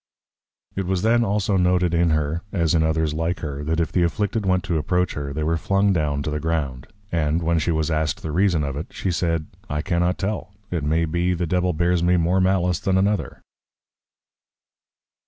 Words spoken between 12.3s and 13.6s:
Malice than another.